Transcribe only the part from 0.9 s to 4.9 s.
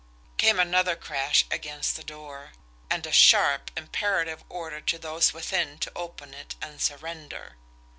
crash against the door and a sharp, imperative order